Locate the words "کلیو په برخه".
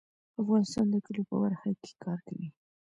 1.05-1.69